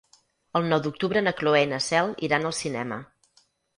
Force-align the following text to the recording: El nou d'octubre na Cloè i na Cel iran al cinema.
El 0.59 0.63
nou 0.69 0.79
d'octubre 0.85 1.23
na 1.27 1.33
Cloè 1.41 1.61
i 1.65 1.67
na 1.73 1.81
Cel 1.89 2.09
iran 2.29 2.49
al 2.51 2.59
cinema. 2.63 2.99